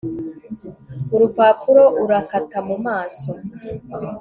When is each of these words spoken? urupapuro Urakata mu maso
urupapuro 1.13 1.83
Urakata 2.03 2.57
mu 2.67 2.75
maso 2.85 3.31